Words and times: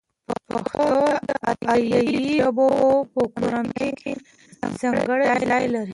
پښتو 0.47 0.87
د 1.27 1.29
آریایي 1.49 2.19
ژبو 2.39 2.69
په 3.13 3.21
کورنۍ 3.35 3.89
کې 3.99 4.11
ځانګړی 4.79 5.31
ځای 5.49 5.65
لري. 5.73 5.89